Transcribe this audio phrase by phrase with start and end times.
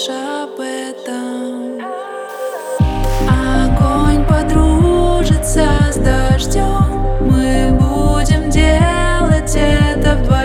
[0.00, 1.80] помнишь об этом?
[3.28, 7.00] Огонь подружится с дождем.
[7.20, 10.39] Мы будем делать это вдвоем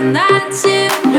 [0.00, 1.09] tonight too.